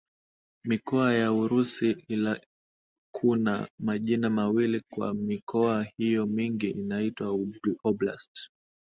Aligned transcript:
Mikoa 0.63 1.13
ya 1.13 1.31
Urusi 1.33 1.95
ila 2.07 2.41
kuna 3.15 3.67
majina 3.79 4.29
mawili 4.29 4.81
kwa 4.91 5.13
mikoa 5.13 5.83
hiyo 5.97 6.25
Mingi 6.25 6.69
inaitwa 6.69 7.37
oblast 7.83 8.49